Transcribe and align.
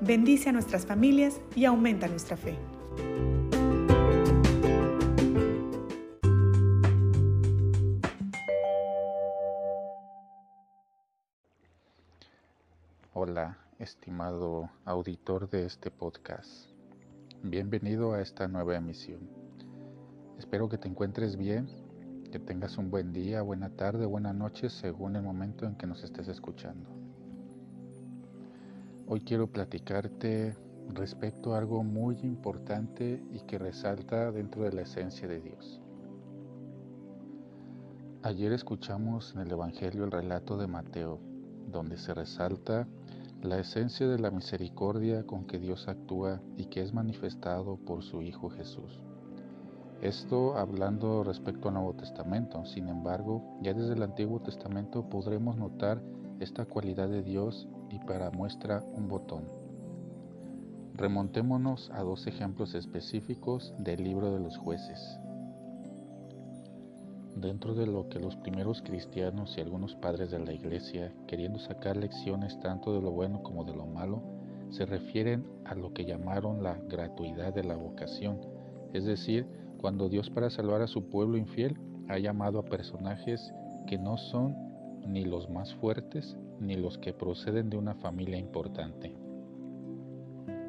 bendice 0.00 0.48
a 0.48 0.52
nuestras 0.52 0.86
familias 0.86 1.40
y 1.54 1.64
aumenta 1.64 2.08
nuestra 2.08 2.36
fe. 2.36 2.56
Hola, 13.12 13.58
estimado 13.78 14.70
auditor 14.86 15.50
de 15.50 15.66
este 15.66 15.90
podcast. 15.90 16.70
Bienvenido 17.42 18.14
a 18.14 18.22
esta 18.22 18.48
nueva 18.48 18.76
emisión. 18.76 19.28
Espero 20.38 20.70
que 20.70 20.78
te 20.78 20.88
encuentres 20.88 21.36
bien, 21.36 21.68
que 22.32 22.38
tengas 22.38 22.78
un 22.78 22.90
buen 22.90 23.12
día, 23.12 23.42
buena 23.42 23.68
tarde, 23.76 24.06
buena 24.06 24.32
noche, 24.32 24.70
según 24.70 25.16
el 25.16 25.22
momento 25.22 25.66
en 25.66 25.74
que 25.76 25.86
nos 25.86 26.02
estés 26.02 26.28
escuchando. 26.28 26.88
Hoy 29.12 29.22
quiero 29.22 29.48
platicarte 29.48 30.56
respecto 30.94 31.52
a 31.52 31.58
algo 31.58 31.82
muy 31.82 32.16
importante 32.22 33.20
y 33.32 33.40
que 33.40 33.58
resalta 33.58 34.30
dentro 34.30 34.62
de 34.62 34.72
la 34.72 34.82
esencia 34.82 35.26
de 35.26 35.40
Dios. 35.40 35.80
Ayer 38.22 38.52
escuchamos 38.52 39.34
en 39.34 39.40
el 39.40 39.50
Evangelio 39.50 40.04
el 40.04 40.12
relato 40.12 40.56
de 40.56 40.68
Mateo, 40.68 41.18
donde 41.72 41.96
se 41.96 42.14
resalta 42.14 42.86
la 43.42 43.58
esencia 43.58 44.06
de 44.06 44.20
la 44.20 44.30
misericordia 44.30 45.26
con 45.26 45.44
que 45.44 45.58
Dios 45.58 45.88
actúa 45.88 46.40
y 46.56 46.66
que 46.66 46.80
es 46.80 46.94
manifestado 46.94 47.78
por 47.78 48.04
su 48.04 48.22
Hijo 48.22 48.48
Jesús. 48.48 49.02
Esto 50.02 50.56
hablando 50.56 51.24
respecto 51.24 51.66
al 51.66 51.74
Nuevo 51.74 51.94
Testamento, 51.94 52.64
sin 52.64 52.86
embargo, 52.86 53.58
ya 53.60 53.74
desde 53.74 53.94
el 53.94 54.04
Antiguo 54.04 54.38
Testamento 54.38 55.10
podremos 55.10 55.56
notar 55.56 56.00
esta 56.40 56.64
cualidad 56.64 57.08
de 57.08 57.22
Dios 57.22 57.68
y 57.90 57.98
para 58.00 58.30
muestra 58.30 58.82
un 58.94 59.08
botón. 59.08 59.44
Remontémonos 60.94 61.90
a 61.92 62.02
dos 62.02 62.26
ejemplos 62.26 62.74
específicos 62.74 63.72
del 63.78 64.02
libro 64.02 64.32
de 64.32 64.40
los 64.40 64.56
jueces. 64.56 65.18
Dentro 67.36 67.74
de 67.74 67.86
lo 67.86 68.08
que 68.08 68.18
los 68.18 68.36
primeros 68.36 68.82
cristianos 68.82 69.56
y 69.56 69.60
algunos 69.60 69.94
padres 69.94 70.30
de 70.30 70.40
la 70.40 70.52
iglesia, 70.52 71.14
queriendo 71.26 71.58
sacar 71.58 71.96
lecciones 71.96 72.58
tanto 72.60 72.92
de 72.92 73.00
lo 73.00 73.12
bueno 73.12 73.42
como 73.42 73.64
de 73.64 73.74
lo 73.74 73.86
malo, 73.86 74.22
se 74.70 74.86
refieren 74.86 75.46
a 75.64 75.74
lo 75.74 75.92
que 75.92 76.04
llamaron 76.04 76.62
la 76.62 76.74
gratuidad 76.88 77.54
de 77.54 77.64
la 77.64 77.76
vocación, 77.76 78.40
es 78.92 79.04
decir, 79.04 79.46
cuando 79.78 80.08
Dios 80.08 80.30
para 80.30 80.50
salvar 80.50 80.82
a 80.82 80.86
su 80.86 81.08
pueblo 81.08 81.36
infiel 81.36 81.78
ha 82.08 82.18
llamado 82.18 82.58
a 82.58 82.64
personajes 82.64 83.52
que 83.86 83.98
no 83.98 84.16
son 84.16 84.69
ni 85.06 85.24
los 85.24 85.48
más 85.50 85.74
fuertes 85.74 86.36
ni 86.60 86.76
los 86.76 86.98
que 86.98 87.12
proceden 87.12 87.70
de 87.70 87.76
una 87.76 87.94
familia 87.94 88.38
importante. 88.38 89.14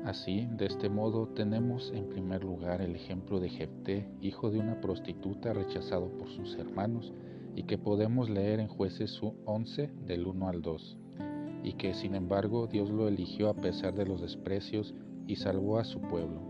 Así, 0.06 0.48
de 0.58 0.66
este 0.66 0.90
modo, 0.90 1.28
tenemos 1.28 1.92
en 1.94 2.10
primer 2.10 2.44
lugar 2.44 2.82
el 2.82 2.96
ejemplo 2.96 3.40
de 3.40 3.50
Jefté, 3.50 4.10
hijo 4.20 4.50
de 4.50 4.60
una 4.60 4.82
prostituta 4.82 5.54
rechazado 5.54 6.10
por 6.18 6.28
sus 6.30 6.56
hermanos, 6.56 7.14
y 7.56 7.64
que 7.64 7.78
podemos 7.78 8.30
leer 8.30 8.60
en 8.60 8.68
Jueces 8.68 9.22
11 9.46 9.92
del 10.08 10.26
1 10.26 10.48
al 10.48 10.62
2, 10.62 10.98
y 11.64 11.74
que 11.74 11.94
sin 11.94 12.16
embargo 12.16 12.66
Dios 12.66 12.90
lo 12.90 13.08
eligió 13.08 13.50
a 13.50 13.54
pesar 13.54 13.94
de 13.94 14.06
los 14.06 14.22
desprecios 14.22 14.96
y 15.28 15.36
salvó 15.36 15.78
a 15.78 15.84
su 15.84 16.02
pueblo. 16.02 16.42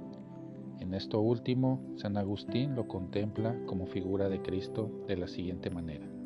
En 0.79 0.93
esto 0.93 1.19
último, 1.19 1.81
San 1.97 2.17
Agustín 2.17 2.75
lo 2.75 2.87
contempla 2.87 3.55
como 3.65 3.85
figura 3.85 4.29
de 4.29 4.41
Cristo 4.41 4.89
de 5.07 5.17
la 5.17 5.27
siguiente 5.27 5.69
manera. 5.69 6.20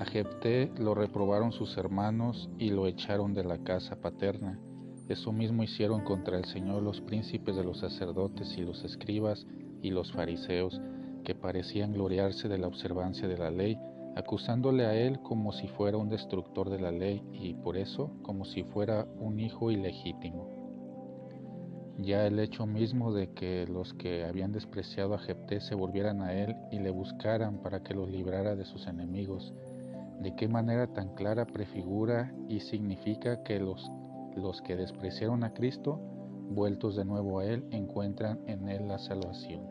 A 0.00 0.06
Jefté 0.06 0.72
lo 0.78 0.94
reprobaron 0.94 1.52
sus 1.52 1.76
hermanos 1.76 2.48
y 2.58 2.70
lo 2.70 2.86
echaron 2.86 3.34
de 3.34 3.44
la 3.44 3.58
casa 3.58 4.00
paterna. 4.00 4.58
Eso 5.10 5.30
mismo 5.30 5.62
hicieron 5.62 6.04
contra 6.04 6.38
el 6.38 6.46
Señor 6.46 6.82
los 6.82 7.02
príncipes 7.02 7.54
de 7.54 7.64
los 7.64 7.80
sacerdotes 7.80 8.56
y 8.56 8.62
los 8.62 8.82
escribas 8.82 9.46
y 9.82 9.90
los 9.90 10.10
fariseos, 10.10 10.80
que 11.22 11.34
parecían 11.34 11.92
gloriarse 11.92 12.48
de 12.48 12.56
la 12.56 12.68
observancia 12.68 13.28
de 13.28 13.36
la 13.36 13.50
ley, 13.50 13.78
acusándole 14.16 14.86
a 14.86 14.94
él 14.94 15.20
como 15.20 15.52
si 15.52 15.68
fuera 15.68 15.98
un 15.98 16.08
destructor 16.08 16.70
de 16.70 16.80
la 16.80 16.92
ley 16.92 17.22
y 17.34 17.52
por 17.52 17.76
eso 17.76 18.10
como 18.22 18.46
si 18.46 18.62
fuera 18.62 19.06
un 19.18 19.38
hijo 19.38 19.70
ilegítimo. 19.70 20.48
Ya 21.98 22.26
el 22.26 22.38
hecho 22.38 22.66
mismo 22.66 23.12
de 23.12 23.34
que 23.34 23.66
los 23.66 23.92
que 23.92 24.24
habían 24.24 24.52
despreciado 24.52 25.12
a 25.12 25.18
Jepté 25.18 25.60
se 25.60 25.74
volvieran 25.74 26.22
a 26.22 26.32
él 26.32 26.56
y 26.70 26.78
le 26.78 26.88
buscaran 26.88 27.58
para 27.58 27.82
que 27.82 27.92
los 27.92 28.08
librara 28.08 28.56
de 28.56 28.64
sus 28.64 28.86
enemigos, 28.86 29.52
de 30.20 30.34
qué 30.36 30.48
manera 30.48 30.86
tan 30.86 31.14
clara 31.14 31.46
prefigura 31.46 32.32
y 32.48 32.60
significa 32.60 33.42
que 33.42 33.58
los, 33.58 33.90
los 34.36 34.60
que 34.62 34.76
despreciaron 34.76 35.44
a 35.44 35.52
Cristo, 35.54 35.98
vueltos 36.50 36.96
de 36.96 37.04
nuevo 37.04 37.40
a 37.40 37.46
Él, 37.46 37.64
encuentran 37.70 38.40
en 38.46 38.68
Él 38.68 38.86
la 38.86 38.98
salvación. 38.98 39.62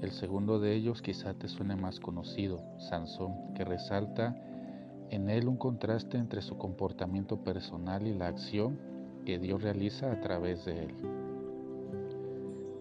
El 0.00 0.12
segundo 0.12 0.60
de 0.60 0.74
ellos 0.74 1.00
quizá 1.02 1.34
te 1.34 1.48
suene 1.48 1.76
más 1.76 1.98
conocido, 1.98 2.62
Sansón, 2.78 3.54
que 3.54 3.64
resalta 3.64 4.36
en 5.10 5.30
él 5.30 5.48
un 5.48 5.56
contraste 5.56 6.18
entre 6.18 6.42
su 6.42 6.58
comportamiento 6.58 7.42
personal 7.42 8.06
y 8.06 8.12
la 8.12 8.28
acción 8.28 8.78
que 9.24 9.38
Dios 9.38 9.62
realiza 9.62 10.12
a 10.12 10.20
través 10.20 10.64
de 10.64 10.84
él. 10.84 10.94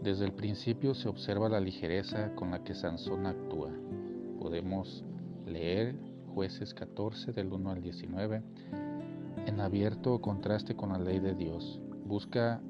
Desde 0.01 0.25
el 0.25 0.33
principio 0.33 0.93
se 0.95 1.07
observa 1.07 1.47
la 1.47 1.61
ligereza 1.61 2.35
con 2.35 2.51
la 2.51 2.63
que 2.63 2.75
Sansón 2.75 3.25
actúa. 3.25 3.71
Podemos 4.39 5.05
leer 5.45 5.95
jueces 6.33 6.73
14 6.73 7.31
del 7.31 7.51
1 7.51 7.71
al 7.71 7.81
19 7.81 8.41
en 9.45 9.59
abierto 9.59 10.21
contraste 10.21 10.75
con 10.75 10.89
la 10.89 10.97
ley 10.97 11.19
de 11.19 11.35
Dios. 11.35 11.79
Busca 12.05 12.61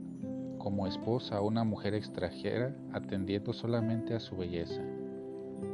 como 0.57 0.87
esposa 0.87 1.37
a 1.37 1.41
una 1.41 1.63
mujer 1.63 1.93
extranjera 1.93 2.75
atendiendo 2.93 3.53
solamente 3.53 4.13
a 4.13 4.19
su 4.19 4.35
belleza, 4.35 4.81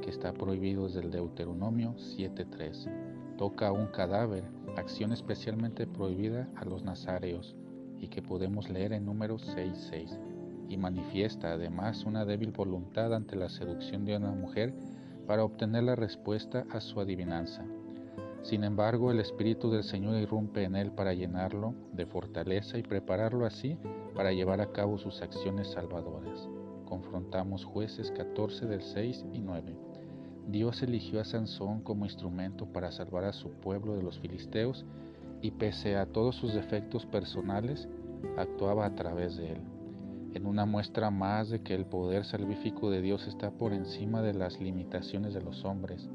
que 0.02 0.10
está 0.10 0.34
prohibido 0.34 0.86
desde 0.86 1.02
el 1.02 1.12
Deuteronomio 1.12 1.96
7.3. 1.96 3.38
Toca 3.38 3.72
un 3.72 3.88
cadáver, 3.88 4.44
acción 4.76 5.14
especialmente 5.14 5.88
prohibida 5.88 6.50
a 6.56 6.66
los 6.66 6.84
nazareos 6.84 7.56
y 8.00 8.08
que 8.08 8.22
podemos 8.22 8.70
leer 8.70 8.94
en 8.94 9.06
números 9.06 9.48
6.6. 9.56 10.18
Y 10.70 10.78
manifiesta 10.78 11.54
además 11.54 12.04
una 12.04 12.26
débil 12.26 12.52
voluntad 12.52 13.14
ante 13.14 13.36
la 13.36 13.50
seducción 13.50 14.06
de 14.06 14.18
una 14.18 14.32
mujer 14.32 14.74
para 15.30 15.44
obtener 15.44 15.84
la 15.84 15.96
respuesta 15.96 16.66
a 16.72 16.82
su 16.82 17.00
adivinanza. 17.00 17.64
Sin 18.42 18.64
embargo, 18.64 19.12
el 19.12 19.20
Espíritu 19.20 19.70
del 19.70 19.84
Señor 19.84 20.16
irrumpe 20.16 20.64
en 20.64 20.76
él 20.76 20.92
para 20.92 21.14
llenarlo 21.14 21.76
de 21.94 22.08
fortaleza 22.08 22.80
y 22.80 22.82
prepararlo 22.82 23.46
así 23.46 23.78
para 24.16 24.32
llevar 24.32 24.60
a 24.60 24.72
cabo 24.72 24.98
sus 24.98 25.22
acciones 25.22 25.68
salvadoras. 25.68 26.50
Confrontamos 26.86 27.64
jueces 27.64 28.10
14 28.10 28.66
del 28.66 28.82
6 28.82 29.26
y 29.32 29.42
9. 29.42 29.76
Dios 30.48 30.82
eligió 30.82 31.22
a 31.22 31.26
Sansón 31.26 31.82
como 31.82 32.06
instrumento 32.06 32.66
para 32.66 32.92
salvar 32.92 33.26
a 33.26 33.34
su 33.34 33.52
pueblo 33.52 33.96
de 33.96 34.02
los 34.02 34.18
filisteos 34.18 34.84
y 35.44 35.52
pese 35.52 35.96
a 35.96 36.08
todos 36.08 36.38
sus 36.38 36.56
defectos 36.56 37.06
personales, 37.06 37.88
actuaba 38.36 38.84
a 38.84 38.96
través 38.96 39.38
de 39.38 39.52
él 39.52 39.79
en 40.34 40.46
una 40.46 40.66
muestra 40.66 41.10
más 41.10 41.50
de 41.50 41.62
que 41.62 41.74
el 41.74 41.86
poder 41.86 42.26
salvífico 42.26 42.90
de 42.92 43.02
Dios 43.02 43.28
está 43.28 43.52
por 43.52 43.74
encima 43.74 44.22
de 44.22 44.34
las 44.34 44.60
limitaciones 44.60 45.34
de 45.34 45.42
los 45.42 45.66
hombres, 45.66 46.10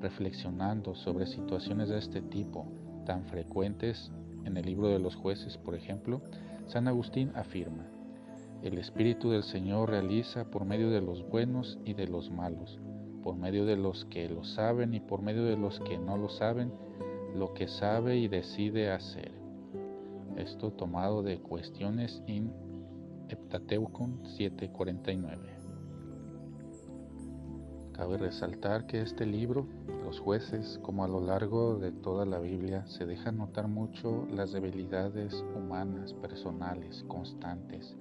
reflexionando 0.00 0.94
sobre 0.94 1.26
situaciones 1.26 1.88
de 1.88 1.98
este 1.98 2.20
tipo, 2.20 2.66
tan 3.06 3.24
frecuentes 3.26 4.12
en 4.44 4.56
el 4.56 4.66
libro 4.66 4.88
de 4.88 4.98
los 4.98 5.14
jueces, 5.14 5.56
por 5.58 5.74
ejemplo, 5.74 6.20
San 6.66 6.88
Agustín 6.88 7.30
afirma, 7.34 7.86
el 8.64 8.78
Espíritu 8.78 9.30
del 9.30 9.42
Señor 9.42 9.90
realiza 9.90 10.50
por 10.50 10.64
medio 10.64 10.88
de 10.88 11.02
los 11.02 11.28
buenos 11.28 11.78
y 11.84 11.92
de 11.92 12.08
los 12.08 12.30
malos, 12.30 12.80
por 13.22 13.36
medio 13.36 13.66
de 13.66 13.76
los 13.76 14.06
que 14.06 14.26
lo 14.28 14.42
saben 14.42 14.94
y 14.94 15.00
por 15.00 15.20
medio 15.20 15.44
de 15.44 15.58
los 15.58 15.80
que 15.80 15.98
no 15.98 16.16
lo 16.16 16.30
saben, 16.30 16.72
lo 17.34 17.52
que 17.52 17.68
sabe 17.68 18.16
y 18.16 18.26
decide 18.26 18.90
hacer. 18.90 19.32
Esto 20.36 20.72
tomado 20.72 21.22
de 21.22 21.40
Cuestiones 21.40 22.22
in 22.26 22.50
Heptateucon 23.28 24.26
749. 24.36 25.64
Cabe 27.92 28.18
resaltar 28.18 28.86
que 28.86 29.00
este 29.00 29.24
libro, 29.24 29.66
los 30.04 30.18
jueces, 30.18 30.78
como 30.82 31.04
a 31.04 31.08
lo 31.08 31.20
largo 31.20 31.76
de 31.76 31.92
toda 31.92 32.26
la 32.26 32.38
Biblia, 32.38 32.84
se 32.86 33.06
deja 33.06 33.32
notar 33.32 33.68
mucho 33.68 34.26
las 34.30 34.52
debilidades 34.52 35.44
humanas, 35.56 36.12
personales, 36.14 37.04
constantes. 37.08 37.96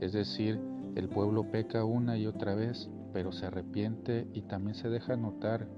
Es 0.00 0.12
decir, 0.12 0.58
el 0.96 1.08
pueblo 1.08 1.50
peca 1.50 1.84
una 1.84 2.16
y 2.16 2.26
otra 2.26 2.54
vez, 2.54 2.90
pero 3.12 3.32
se 3.32 3.46
arrepiente 3.46 4.26
y 4.32 4.42
también 4.42 4.74
se 4.74 4.88
deja 4.88 5.16
notar 5.16 5.68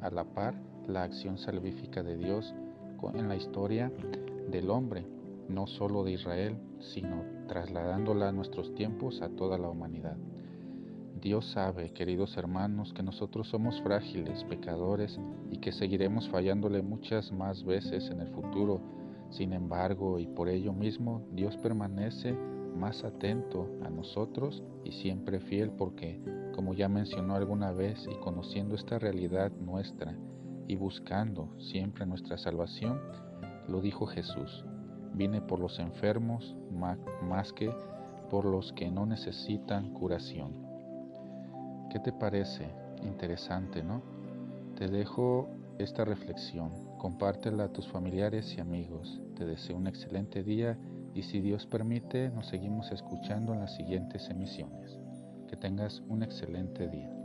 a 0.00 0.10
la 0.10 0.24
par 0.24 0.54
la 0.86 1.04
acción 1.04 1.38
salvífica 1.38 2.02
de 2.02 2.16
Dios 2.16 2.54
en 3.14 3.28
la 3.28 3.36
historia 3.36 3.90
del 4.50 4.68
hombre, 4.68 5.06
no 5.48 5.66
solo 5.66 6.04
de 6.04 6.12
Israel, 6.12 6.56
sino 6.80 7.39
trasladándola 7.50 8.28
a 8.28 8.32
nuestros 8.32 8.72
tiempos 8.76 9.20
a 9.22 9.28
toda 9.28 9.58
la 9.58 9.68
humanidad. 9.68 10.16
Dios 11.20 11.50
sabe, 11.50 11.92
queridos 11.92 12.36
hermanos, 12.36 12.92
que 12.94 13.02
nosotros 13.02 13.48
somos 13.48 13.82
frágiles, 13.82 14.44
pecadores 14.44 15.18
y 15.50 15.58
que 15.58 15.72
seguiremos 15.72 16.28
fallándole 16.28 16.80
muchas 16.80 17.32
más 17.32 17.64
veces 17.64 18.08
en 18.08 18.20
el 18.20 18.28
futuro. 18.28 18.80
Sin 19.30 19.52
embargo, 19.52 20.20
y 20.20 20.28
por 20.28 20.48
ello 20.48 20.72
mismo, 20.72 21.26
Dios 21.32 21.56
permanece 21.56 22.34
más 22.76 23.02
atento 23.02 23.68
a 23.82 23.90
nosotros 23.90 24.62
y 24.84 24.92
siempre 24.92 25.40
fiel 25.40 25.72
porque, 25.72 26.22
como 26.54 26.72
ya 26.74 26.88
mencionó 26.88 27.34
alguna 27.34 27.72
vez, 27.72 28.06
y 28.08 28.14
conociendo 28.20 28.76
esta 28.76 29.00
realidad 29.00 29.50
nuestra 29.60 30.16
y 30.68 30.76
buscando 30.76 31.50
siempre 31.58 32.06
nuestra 32.06 32.38
salvación, 32.38 33.00
lo 33.66 33.80
dijo 33.80 34.06
Jesús, 34.06 34.64
vine 35.12 35.40
por 35.40 35.58
los 35.58 35.78
enfermos 35.78 36.56
más 37.22 37.52
que 37.52 37.70
por 38.30 38.44
los 38.44 38.72
que 38.72 38.90
no 38.90 39.06
necesitan 39.06 39.92
curación. 39.92 40.52
¿Qué 41.90 41.98
te 41.98 42.12
parece? 42.12 42.68
Interesante, 43.02 43.82
¿no? 43.82 44.02
Te 44.76 44.86
dejo 44.86 45.48
esta 45.78 46.04
reflexión. 46.04 46.70
Compártela 46.98 47.64
a 47.64 47.72
tus 47.72 47.88
familiares 47.88 48.54
y 48.56 48.60
amigos. 48.60 49.20
Te 49.36 49.44
deseo 49.44 49.76
un 49.76 49.88
excelente 49.88 50.44
día 50.44 50.78
y 51.12 51.22
si 51.22 51.40
Dios 51.40 51.66
permite, 51.66 52.30
nos 52.30 52.46
seguimos 52.46 52.92
escuchando 52.92 53.52
en 53.52 53.60
las 53.60 53.74
siguientes 53.74 54.30
emisiones. 54.30 54.96
Que 55.48 55.56
tengas 55.56 56.00
un 56.08 56.22
excelente 56.22 56.88
día. 56.88 57.19